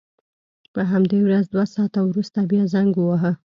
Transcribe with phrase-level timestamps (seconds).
[0.73, 3.31] په همدې ورځ دوه ساعته وروسته بیا زنګ وواهه.